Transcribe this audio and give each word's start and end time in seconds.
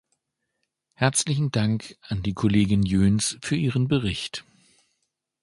Herzlichen 0.95 1.51
Dank 1.51 1.95
an 2.07 2.23
die 2.23 2.33
Kollegin 2.33 2.81
Jöns 2.81 3.37
für 3.43 3.55
ihren 3.55 3.87
Bericht. 3.87 4.43